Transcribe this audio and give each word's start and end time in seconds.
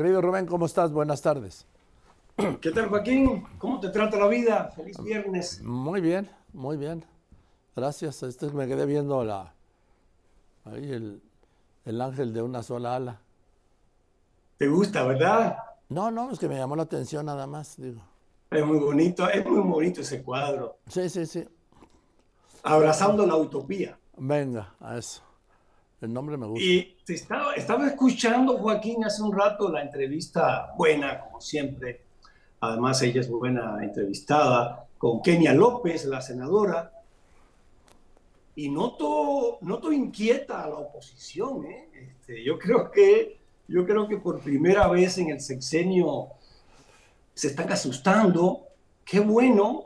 Querido 0.00 0.22
Rubén, 0.22 0.46
¿cómo 0.46 0.64
estás? 0.64 0.90
Buenas 0.90 1.20
tardes. 1.20 1.66
¿Qué 2.62 2.70
tal, 2.70 2.88
Joaquín? 2.88 3.44
¿Cómo 3.58 3.78
te 3.80 3.90
trata 3.90 4.16
la 4.16 4.28
vida? 4.28 4.70
Feliz 4.74 4.96
viernes. 5.02 5.60
Muy 5.62 6.00
bien, 6.00 6.26
muy 6.54 6.78
bien. 6.78 7.04
Gracias. 7.76 8.22
Este 8.22 8.48
me 8.48 8.66
quedé 8.66 8.86
viendo 8.86 9.22
la 9.22 9.52
ahí 10.64 10.90
el, 10.90 11.22
el 11.84 12.00
ángel 12.00 12.32
de 12.32 12.40
una 12.40 12.62
sola 12.62 12.96
ala. 12.96 13.20
¿Te 14.56 14.68
gusta, 14.68 15.04
verdad? 15.04 15.58
No, 15.90 16.10
no, 16.10 16.30
es 16.30 16.38
que 16.38 16.48
me 16.48 16.56
llamó 16.56 16.76
la 16.76 16.84
atención 16.84 17.26
nada 17.26 17.46
más, 17.46 17.76
digo. 17.76 18.00
Es 18.50 18.64
muy 18.64 18.78
bonito, 18.78 19.28
es 19.28 19.44
muy 19.44 19.60
bonito 19.60 20.00
ese 20.00 20.22
cuadro. 20.22 20.78
Sí, 20.86 21.10
sí, 21.10 21.26
sí. 21.26 21.46
Abrazando 22.62 23.26
la 23.26 23.36
utopía. 23.36 23.98
Venga, 24.16 24.72
a 24.80 24.96
eso. 24.96 25.20
El 26.00 26.14
nombre 26.14 26.36
me 26.36 26.46
gusta. 26.46 26.64
Y 26.64 26.96
te 27.04 27.14
estaba, 27.14 27.54
estaba 27.54 27.86
escuchando, 27.86 28.56
Joaquín, 28.58 29.04
hace 29.04 29.22
un 29.22 29.36
rato 29.36 29.70
la 29.70 29.82
entrevista 29.82 30.72
buena, 30.76 31.20
como 31.20 31.40
siempre. 31.40 32.00
Además, 32.60 33.02
ella 33.02 33.20
es 33.20 33.28
buena 33.28 33.82
entrevistada 33.82 34.86
con 34.96 35.20
Kenia 35.20 35.52
López, 35.52 36.06
la 36.06 36.22
senadora. 36.22 36.92
Y 38.56 38.70
noto, 38.70 39.58
noto 39.60 39.92
inquieta 39.92 40.64
a 40.64 40.68
la 40.68 40.76
oposición. 40.76 41.66
¿eh? 41.66 41.88
Este, 41.94 42.42
yo, 42.42 42.58
creo 42.58 42.90
que, 42.90 43.38
yo 43.68 43.86
creo 43.86 44.08
que 44.08 44.16
por 44.16 44.40
primera 44.40 44.88
vez 44.88 45.18
en 45.18 45.30
el 45.30 45.40
sexenio 45.40 46.28
se 47.34 47.48
están 47.48 47.70
asustando. 47.72 48.66
Qué 49.04 49.20
bueno, 49.20 49.84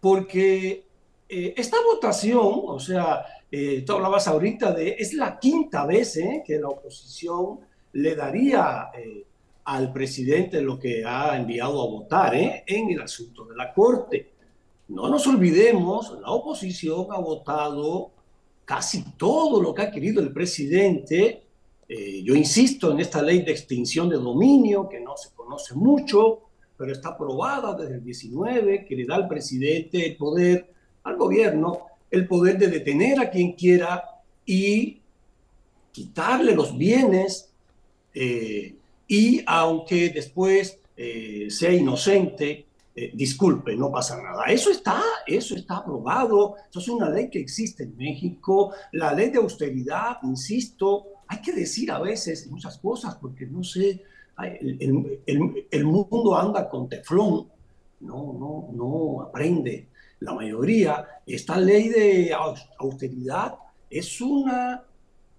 porque 0.00 0.86
eh, 1.28 1.54
esta 1.56 1.78
votación, 1.82 2.62
o 2.66 2.78
sea, 2.78 3.24
eh, 3.56 3.82
tú 3.82 3.92
hablabas 3.92 4.26
ahorita 4.26 4.72
de, 4.72 4.96
es 4.98 5.14
la 5.14 5.38
quinta 5.38 5.86
vez 5.86 6.16
eh, 6.16 6.42
que 6.44 6.58
la 6.58 6.70
oposición 6.70 7.60
le 7.92 8.16
daría 8.16 8.90
eh, 8.92 9.24
al 9.66 9.92
presidente 9.92 10.60
lo 10.60 10.76
que 10.76 11.04
ha 11.04 11.36
enviado 11.36 11.80
a 11.80 11.86
votar 11.86 12.34
en 12.34 12.90
el 12.90 13.00
asunto 13.00 13.44
de 13.44 13.54
la 13.54 13.72
Corte. 13.72 14.32
No 14.88 15.08
nos 15.08 15.24
olvidemos, 15.28 16.18
la 16.20 16.32
oposición 16.32 17.06
ha 17.12 17.18
votado 17.18 18.10
casi 18.64 19.04
todo 19.16 19.62
lo 19.62 19.72
que 19.72 19.82
ha 19.82 19.90
querido 19.92 20.20
el 20.20 20.32
presidente. 20.32 21.44
yo 21.88 22.34
insisto 22.34 22.90
en 22.90 22.98
esta 22.98 23.22
ley 23.22 23.42
de 23.42 23.52
extinción 23.52 24.08
de 24.08 24.16
dominio, 24.16 24.88
que 24.88 24.98
no 24.98 25.16
se 25.16 25.32
conoce 25.32 25.76
mucho, 25.76 26.40
pero 26.76 26.90
está 26.90 27.10
aprobada 27.10 27.74
desde 27.74 27.94
el 27.94 28.04
19, 28.04 28.84
que 28.84 28.96
le 28.96 29.06
da 29.06 29.14
al 29.14 29.28
presidente 29.28 30.04
el 30.04 30.16
poder 30.16 30.74
al 31.04 31.16
gobierno 31.16 31.93
el 32.14 32.26
poder 32.28 32.58
de 32.58 32.68
detener 32.68 33.18
a 33.20 33.30
quien 33.30 33.52
quiera 33.52 34.04
y 34.46 35.00
quitarle 35.92 36.54
los 36.54 36.76
bienes 36.76 37.50
eh, 38.14 38.76
y 39.08 39.42
aunque 39.46 40.10
después 40.10 40.78
eh, 40.96 41.46
sea 41.50 41.72
inocente, 41.72 42.66
eh, 42.94 43.10
disculpe, 43.12 43.74
no 43.74 43.90
pasa 43.90 44.22
nada. 44.22 44.44
Eso 44.44 44.70
está, 44.70 45.02
eso 45.26 45.56
está 45.56 45.78
aprobado, 45.78 46.54
eso 46.70 46.78
es 46.78 46.88
una 46.88 47.10
ley 47.10 47.28
que 47.28 47.40
existe 47.40 47.82
en 47.82 47.96
México, 47.96 48.72
la 48.92 49.12
ley 49.12 49.30
de 49.30 49.38
austeridad, 49.38 50.18
insisto, 50.22 51.06
hay 51.26 51.40
que 51.40 51.52
decir 51.52 51.90
a 51.90 51.98
veces 51.98 52.46
muchas 52.48 52.78
cosas 52.78 53.16
porque 53.16 53.46
no 53.46 53.64
sé, 53.64 54.02
el, 54.60 55.20
el, 55.70 55.84
mundo 55.84 56.36
anda 56.36 56.68
con 56.68 56.88
teflón, 56.88 57.48
no, 58.00 58.32
no, 58.32 58.68
no 58.72 59.22
aprende 59.22 59.88
la 60.24 60.32
mayoría, 60.32 61.06
esta 61.26 61.58
ley 61.58 61.88
de 61.88 62.34
austeridad 62.78 63.54
es 63.90 64.20
una 64.22 64.82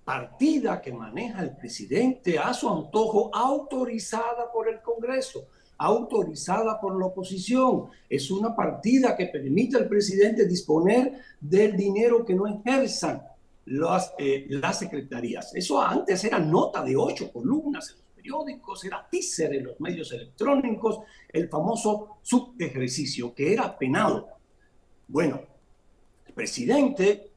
partida 0.03 0.79
que 0.79 0.93
maneja 0.93 1.41
el 1.41 1.55
presidente 1.55 2.37
a 2.37 2.53
su 2.53 2.69
antojo, 2.69 3.31
autorizada 3.33 4.51
por 4.53 4.69
el 4.69 4.79
Congreso, 4.81 5.47
autorizada 5.79 6.79
por 6.79 6.99
la 6.99 7.07
oposición. 7.07 7.87
Es 8.07 8.29
una 8.29 8.55
partida 8.55 9.17
que 9.17 9.25
permite 9.25 9.77
al 9.77 9.87
presidente 9.87 10.45
disponer 10.45 11.19
del 11.41 11.75
dinero 11.75 12.23
que 12.23 12.35
no 12.35 12.45
ejerzan 12.45 13.23
las, 13.65 14.13
eh, 14.19 14.45
las 14.49 14.77
secretarías. 14.77 15.55
Eso 15.55 15.81
antes 15.81 16.23
era 16.23 16.37
nota 16.37 16.83
de 16.83 16.95
ocho 16.95 17.31
columnas 17.31 17.89
en 17.89 17.95
los 17.95 18.05
periódicos, 18.15 18.85
era 18.85 19.07
teaser 19.09 19.55
en 19.55 19.65
los 19.65 19.79
medios 19.79 20.11
electrónicos, 20.11 20.99
el 21.33 21.49
famoso 21.49 22.19
subejercicio 22.21 23.33
que 23.33 23.51
era 23.51 23.75
penado 23.75 24.34
bueno, 25.07 25.41
el 26.25 26.33
presidente, 26.33 27.31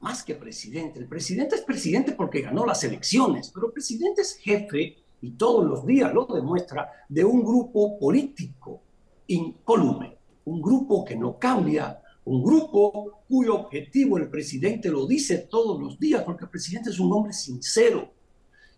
más 0.00 0.22
que 0.22 0.34
presidente, 0.34 0.98
el 0.98 1.08
presidente 1.08 1.56
es 1.56 1.62
presidente 1.62 2.12
porque 2.12 2.42
ganó 2.42 2.66
las 2.66 2.84
elecciones, 2.84 3.50
pero 3.52 3.68
el 3.68 3.72
presidente 3.72 4.22
es 4.22 4.36
jefe, 4.36 4.98
y 5.20 5.30
todos 5.32 5.64
los 5.64 5.86
días 5.86 6.12
lo 6.12 6.26
demuestra, 6.26 6.90
de 7.08 7.24
un 7.24 7.42
grupo 7.42 7.98
político 7.98 8.82
incólume, 9.26 10.18
un 10.44 10.60
grupo 10.60 11.02
que 11.02 11.16
no 11.16 11.38
cambia, 11.38 11.98
un 12.26 12.42
grupo 12.42 13.22
cuyo 13.26 13.54
objetivo 13.54 14.18
el 14.18 14.28
presidente 14.28 14.90
lo 14.90 15.06
dice 15.06 15.38
todos 15.38 15.80
los 15.80 15.98
días, 15.98 16.22
porque 16.24 16.44
el 16.44 16.50
presidente 16.50 16.90
es 16.90 17.00
un 17.00 17.10
hombre 17.10 17.32
sincero. 17.32 18.12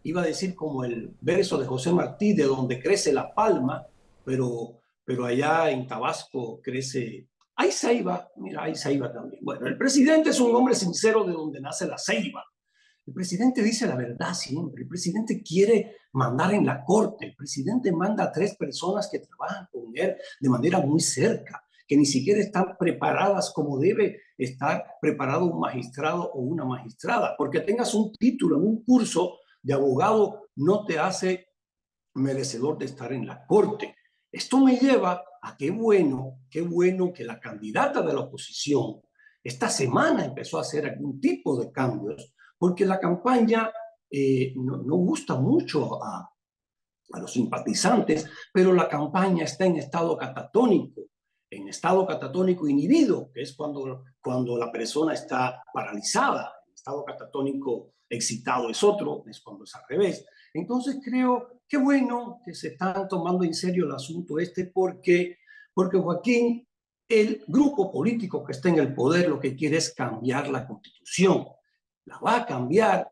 Iba 0.05 0.23
a 0.23 0.27
decir 0.27 0.55
como 0.55 0.85
el 0.85 1.11
verso 1.21 1.59
de 1.59 1.67
José 1.67 1.93
Martí, 1.93 2.33
de 2.33 2.45
donde 2.45 2.81
crece 2.81 3.13
la 3.13 3.35
palma, 3.35 3.85
pero, 4.25 4.81
pero 5.05 5.25
allá 5.25 5.71
en 5.71 5.87
Tabasco 5.87 6.61
crece 6.63 7.27
hay 7.57 7.73
ceiba, 7.73 8.31
mira, 8.37 8.65
hay 8.65 8.75
ceiba 8.75 9.13
también. 9.13 9.43
Bueno, 9.43 9.67
el 9.67 9.79
presidente 9.79 10.31
es 10.31 10.41
un 10.41 10.55
hombre 10.55 10.75
sincero 10.75 11.25
de 11.25 11.33
donde 11.33 11.61
nace 11.61 11.87
la 11.87 11.97
ceiba. 11.97 12.45
El 13.07 13.15
presidente 13.15 13.63
dice 13.63 13.87
la 13.87 13.97
verdad 13.97 14.35
siempre. 14.35 14.83
El 14.83 14.89
presidente 14.89 15.43
quiere 15.43 15.97
mandar 16.13 16.53
en 16.53 16.67
la 16.67 16.85
corte. 16.85 17.27
El 17.27 17.37
presidente 17.37 17.93
manda 17.93 18.25
a 18.25 18.33
tres 18.33 18.57
personas 18.57 19.09
que 19.11 19.21
trabajan 19.21 19.69
con 19.73 19.85
él 19.95 20.17
de 20.41 20.49
manera 20.49 20.81
muy 20.81 21.01
cerca, 21.01 21.65
que 21.87 21.97
ni 21.97 22.05
siquiera 22.05 22.41
están 22.41 22.77
preparadas 22.79 23.53
como 23.55 23.79
debe 23.79 24.21
estar 24.37 24.85
preparado 25.01 25.47
un 25.47 25.61
magistrado 25.61 26.31
o 26.33 26.41
una 26.41 26.65
magistrada. 26.65 27.37
Porque 27.39 27.61
tengas 27.61 27.95
un 27.95 28.13
título 28.13 28.57
en 28.57 28.67
un 28.67 28.85
curso 28.85 29.39
de 29.63 29.73
abogado 29.73 30.49
no 30.57 30.85
te 30.85 30.99
hace 30.99 31.49
merecedor 32.15 32.77
de 32.77 32.85
estar 32.85 33.13
en 33.13 33.27
la 33.27 33.47
corte. 33.47 33.95
Esto 34.31 34.59
me 34.59 34.77
lleva 34.77 35.25
a 35.47 35.57
qué 35.57 35.71
bueno, 35.71 36.41
qué 36.51 36.61
bueno 36.61 37.13
que 37.13 37.23
la 37.23 37.39
candidata 37.39 38.03
de 38.03 38.13
la 38.13 38.21
oposición 38.21 39.01
esta 39.45 39.69
semana 39.69 40.25
empezó 40.25 40.59
a 40.59 40.63
hacer 40.63 40.87
algún 40.87 41.21
tipo 41.21 41.57
de 41.57 41.71
cambios, 41.71 42.35
porque 42.59 42.85
la 42.85 42.99
campaña 42.99 43.71
eh, 44.11 44.53
no, 44.57 44.97
gusta 44.97 45.37
mucho 45.37 46.03
a, 46.03 46.29
a 47.13 47.21
los 47.21 47.33
simpatizantes, 47.33 48.29
pero 48.53 48.73
la 48.73 48.89
campaña 48.89 49.45
está 49.45 49.67
en 49.67 49.77
estado 49.77 50.17
catatónico, 50.17 51.03
en 51.49 51.69
estado 51.69 52.05
catatónico 52.05 52.67
inhibido, 52.67 53.31
que 53.33 53.43
es 53.43 53.55
cuando, 53.55 54.03
cuando 54.21 54.59
la 54.59 54.73
persona 54.73 55.15
está 55.15 55.63
paralizada. 55.73 56.53
Estado 56.75 57.05
catatónico 57.05 57.93
excitado 58.09 58.69
es 58.69 58.83
otro, 58.83 59.23
es 59.29 59.41
cuando 59.41 59.63
es 59.63 59.73
al 59.77 59.83
revés. 59.89 60.27
Entonces 60.53 60.99
creo 61.05 61.56
que 61.69 61.77
bueno 61.77 62.41
que 62.45 62.55
se 62.55 62.69
está 62.69 63.07
tomando 63.09 63.45
en 63.45 63.55
serio 63.55 63.87
el 63.87 63.93
asunto 63.93 64.39
este 64.39 64.67
porque, 64.67 65.39
porque 65.75 65.99
Joaquín, 65.99 66.67
el 67.09 67.45
grupo 67.47 67.91
político 67.91 68.45
que 68.45 68.53
está 68.53 68.69
en 68.69 68.79
el 68.79 68.95
poder 68.95 69.29
lo 69.29 69.41
que 69.41 69.55
quiere 69.55 69.77
es 69.77 69.95
cambiar 69.95 70.49
la 70.49 70.67
constitución. 70.67 71.47
La 72.05 72.19
va 72.19 72.37
a 72.37 72.47
cambiar 72.47 73.09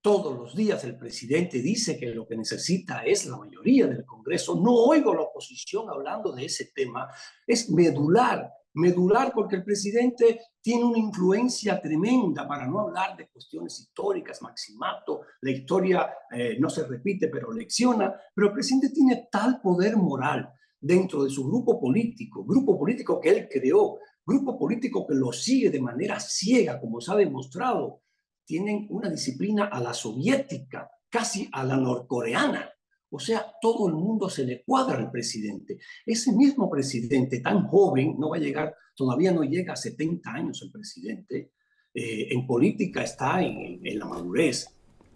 todos 0.00 0.36
los 0.36 0.54
días. 0.54 0.84
El 0.84 0.96
presidente 0.96 1.60
dice 1.60 1.98
que 1.98 2.06
lo 2.06 2.26
que 2.26 2.36
necesita 2.36 3.04
es 3.04 3.26
la 3.26 3.36
mayoría 3.36 3.86
del 3.86 4.04
Congreso. 4.04 4.56
No 4.56 4.74
oigo 4.74 5.14
la 5.14 5.22
oposición 5.22 5.90
hablando 5.90 6.32
de 6.32 6.46
ese 6.46 6.70
tema. 6.74 7.08
Es 7.46 7.70
medular 7.70 8.50
medular 8.78 9.32
porque 9.34 9.56
el 9.56 9.64
presidente 9.64 10.40
tiene 10.60 10.84
una 10.84 10.98
influencia 10.98 11.80
tremenda, 11.80 12.46
para 12.46 12.66
no 12.66 12.80
hablar 12.80 13.16
de 13.16 13.28
cuestiones 13.28 13.78
históricas, 13.80 14.40
maximato, 14.40 15.22
la 15.40 15.50
historia 15.50 16.08
eh, 16.30 16.56
no 16.58 16.70
se 16.70 16.86
repite 16.86 17.28
pero 17.28 17.52
lecciona, 17.52 18.14
pero 18.34 18.48
el 18.48 18.52
presidente 18.52 18.90
tiene 18.90 19.28
tal 19.30 19.60
poder 19.60 19.96
moral 19.96 20.52
dentro 20.80 21.24
de 21.24 21.30
su 21.30 21.44
grupo 21.46 21.80
político, 21.80 22.44
grupo 22.44 22.78
político 22.78 23.20
que 23.20 23.30
él 23.30 23.48
creó, 23.50 23.98
grupo 24.24 24.58
político 24.58 25.06
que 25.06 25.14
lo 25.14 25.32
sigue 25.32 25.70
de 25.70 25.80
manera 25.80 26.20
ciega, 26.20 26.80
como 26.80 27.00
se 27.00 27.12
ha 27.12 27.16
demostrado, 27.16 28.02
tienen 28.46 28.86
una 28.90 29.10
disciplina 29.10 29.66
a 29.66 29.80
la 29.80 29.92
soviética, 29.92 30.88
casi 31.10 31.48
a 31.52 31.64
la 31.64 31.76
norcoreana. 31.76 32.70
O 33.10 33.18
sea, 33.18 33.46
todo 33.60 33.88
el 33.88 33.94
mundo 33.94 34.28
se 34.28 34.44
le 34.44 34.62
cuadra 34.62 34.98
al 34.98 35.10
presidente. 35.10 35.78
Ese 36.04 36.32
mismo 36.32 36.68
presidente 36.68 37.40
tan 37.40 37.66
joven, 37.66 38.16
no 38.18 38.30
va 38.30 38.36
a 38.36 38.40
llegar, 38.40 38.74
todavía 38.94 39.32
no 39.32 39.42
llega 39.42 39.72
a 39.72 39.76
70 39.76 40.30
años 40.30 40.60
el 40.62 40.70
presidente, 40.70 41.52
eh, 41.94 42.28
en 42.30 42.46
política 42.46 43.02
está 43.02 43.42
en, 43.42 43.80
la 43.98 44.04
madurez 44.04 44.68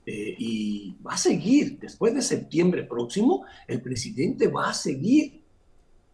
eh, 0.07 0.35
y 0.39 0.97
va 1.07 1.13
a 1.13 1.19
seguir, 1.19 1.79
después 1.79 2.15
de 2.15 2.23
septiembre 2.23 2.85
próximo, 2.85 3.45
el 3.69 3.83
presidente 3.83 4.49
va 4.49 4.71
a 4.71 4.75
seguir 4.75 5.43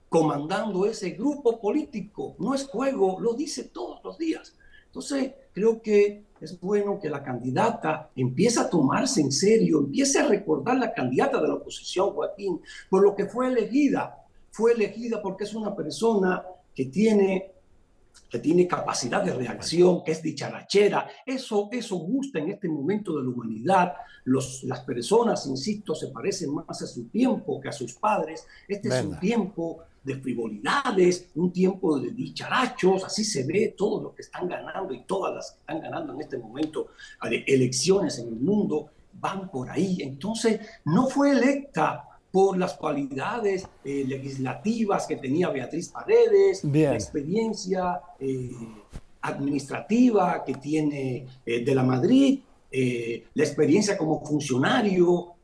comandando 0.08 0.86
ese 0.86 1.10
grupo 1.10 1.60
político. 1.60 2.34
No 2.38 2.54
es 2.54 2.66
juego, 2.66 3.20
lo 3.20 3.34
dice 3.34 3.64
todos 3.64 4.00
los 4.02 4.18
días. 4.18 4.56
Entonces, 4.88 5.32
creo 5.52 5.80
que 5.80 6.24
es 6.40 6.60
bueno 6.60 6.98
que 7.00 7.10
la 7.10 7.22
candidata 7.22 8.10
empiece 8.14 8.60
a 8.60 8.70
tomarse 8.70 9.20
en 9.20 9.32
serio, 9.32 9.80
empiece 9.80 10.18
a 10.18 10.28
recordar 10.28 10.76
la 10.76 10.92
candidata 10.92 11.40
de 11.40 11.48
la 11.48 11.54
oposición, 11.54 12.10
Joaquín, 12.10 12.60
por 12.88 13.02
lo 13.02 13.14
que 13.14 13.26
fue 13.26 13.48
elegida. 13.48 14.24
Fue 14.50 14.72
elegida 14.72 15.20
porque 15.20 15.44
es 15.44 15.54
una 15.54 15.74
persona 15.74 16.42
que 16.74 16.86
tiene 16.86 17.52
que 18.30 18.38
tiene 18.38 18.66
capacidad 18.66 19.22
de 19.22 19.32
reacción, 19.32 20.02
que 20.04 20.12
es 20.12 20.22
dicharachera. 20.22 21.08
Eso, 21.24 21.68
eso 21.72 21.96
gusta 21.96 22.38
en 22.38 22.50
este 22.50 22.68
momento 22.68 23.16
de 23.16 23.22
la 23.24 23.30
humanidad. 23.30 23.94
Los, 24.24 24.62
las 24.64 24.80
personas, 24.80 25.46
insisto, 25.46 25.94
se 25.94 26.08
parecen 26.08 26.54
más 26.54 26.82
a 26.82 26.86
su 26.86 27.04
tiempo 27.08 27.60
que 27.60 27.68
a 27.68 27.72
sus 27.72 27.94
padres. 27.94 28.46
Este 28.66 28.88
es 28.88 29.04
un 29.04 29.18
tiempo 29.18 29.84
de 30.02 30.16
frivolidades, 30.16 31.28
un 31.34 31.52
tiempo 31.52 31.98
de 31.98 32.10
dicharachos, 32.12 33.04
así 33.04 33.24
se 33.24 33.44
ve 33.44 33.74
todos 33.76 34.02
los 34.02 34.14
que 34.14 34.22
están 34.22 34.48
ganando 34.48 34.94
y 34.94 35.04
todas 35.04 35.34
las 35.34 35.50
que 35.50 35.58
están 35.60 35.80
ganando 35.80 36.14
en 36.14 36.20
este 36.20 36.38
momento 36.38 36.88
de 37.28 37.44
elecciones 37.46 38.18
en 38.18 38.28
el 38.28 38.36
mundo 38.36 38.90
van 39.20 39.50
por 39.50 39.68
ahí. 39.70 39.98
Entonces, 40.00 40.60
no 40.84 41.08
fue 41.08 41.32
electa 41.32 42.04
por 42.38 42.56
las 42.56 42.74
cualidades 42.74 43.66
eh, 43.84 44.04
legislativas 44.06 45.08
que 45.08 45.16
tenía 45.16 45.48
Beatriz 45.48 45.88
Paredes, 45.88 46.62
la 46.62 46.94
experiencia 46.94 48.00
eh, 48.20 48.52
administrativa 49.22 50.44
que 50.46 50.54
tiene 50.54 51.26
eh, 51.44 51.64
de 51.64 51.74
la 51.74 51.82
Madrid, 51.82 52.38
la 52.70 53.42
experiencia 53.42 53.98
como 53.98 54.24
funcionario, 54.24 55.36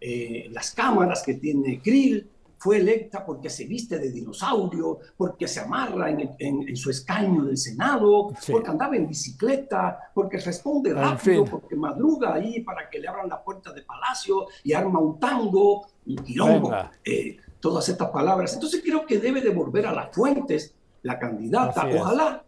las 0.51 0.71
cámaras 0.73 1.23
que 1.25 1.35
tiene 1.35 1.81
Krill, 1.81 2.29
fue 2.65 2.79
electa 2.79 3.27
porque 3.27 3.51
se 3.51 3.67
viste 3.67 3.99
de 3.99 4.11
dinosaurio, 4.11 4.99
porque 5.19 5.47
se 5.47 5.61
amarra 5.61 6.09
en, 6.09 6.75
su 6.75 6.89
escaño 6.89 7.45
del 7.45 7.59
Senado, 7.59 8.29
porque 8.51 8.71
andaba 8.71 8.97
en 8.97 9.07
bicicleta, 9.07 10.11
porque 10.15 10.39
responde 10.39 10.95
rápido, 10.95 11.45
porque 11.45 11.77
madruga 11.77 12.33
ahí 12.33 12.61
para 12.61 12.89
que 12.89 13.01
le 13.01 13.09
abran 13.09 13.29
la 13.29 13.45
puerta 13.45 13.71
de 13.71 13.83
palacio 13.83 14.47
y 14.63 14.73
arma 14.73 14.99
un 14.99 15.21
tango, 15.21 15.89
y 16.07 16.17
quilombo, 16.17 16.73
eh, 17.05 17.37
todas 17.61 17.87
estas 17.91 18.09
palabras. 18.09 18.55
Entonces 18.55 18.81
creo 18.83 19.05
que 19.05 19.19
debe 19.19 19.43
devolver 19.43 19.87
a 19.87 19.93
las 19.93 20.11
fuentes 20.11 20.75
la 21.03 21.19
candidata, 21.19 21.87
ojalá. 21.95 22.45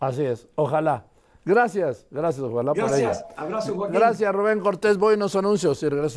Así 0.00 0.24
es, 0.24 0.48
ojalá. 0.56 1.06
Gracias, 1.44 2.06
gracias, 2.10 2.42
ojalá 2.42 2.72
gracias, 2.74 3.20
por 3.20 3.30
ella. 3.30 3.36
Abrazo, 3.36 3.76
Gracias, 3.88 4.34
Rubén 4.34 4.58
Cortés. 4.58 4.98
Voy 4.98 5.12
a 5.12 5.16
unos 5.16 5.36
anuncios 5.36 5.80
y 5.84 5.88
regreso. 5.88 6.12